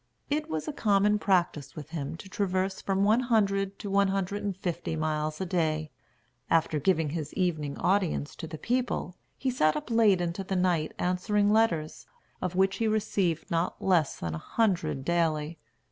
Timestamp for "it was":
0.31-0.67